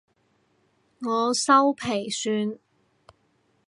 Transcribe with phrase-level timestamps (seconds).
[0.99, 2.57] 我修皮算